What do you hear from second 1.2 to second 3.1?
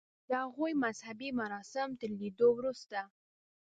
مراسم تر لیدو وروسته.